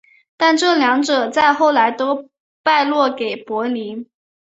[0.35, 2.27] 但这两者在后来都
[2.89, 4.09] 落败给柏林。